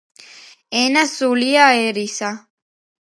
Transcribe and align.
ენა 0.79 1.03
სულია 1.11 1.67
ერისა 1.83 2.31